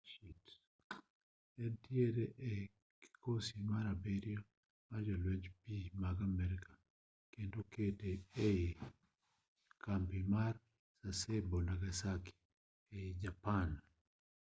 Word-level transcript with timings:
entiere 1.65 2.23
ga 2.35 2.35
e 2.51 2.53
kikosi 3.01 3.55
mar 3.69 3.83
abiryo 3.93 4.39
mar 4.89 5.01
jolwenj 5.07 5.45
pi 5.61 5.75
mag 6.01 6.17
amerka 6.27 6.73
kendo 7.31 7.57
okete 7.65 8.09
ga 8.31 8.45
e 8.63 8.69
kambi 9.83 10.19
ma 10.31 10.45
sasebo 10.99 11.57
nagasaki 11.67 12.33
ei 12.97 13.09
japan 13.23 13.69